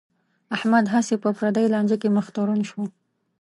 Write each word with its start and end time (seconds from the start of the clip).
احمد 0.55 0.85
هسې 0.93 1.15
په 1.23 1.29
پردی 1.37 1.67
لانجه 1.73 1.97
کې 2.01 2.09
مخ 2.15 2.25
تورن 2.35 2.61
شو. 2.69 2.81